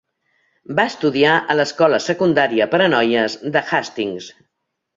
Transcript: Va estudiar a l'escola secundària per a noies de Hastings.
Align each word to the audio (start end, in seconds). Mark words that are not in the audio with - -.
Va 0.79 0.85
estudiar 0.91 1.33
a 1.41 1.57
l'escola 1.59 2.01
secundària 2.07 2.69
per 2.73 2.81
a 2.87 2.89
noies 2.97 3.39
de 3.59 3.65
Hastings. 3.81 4.35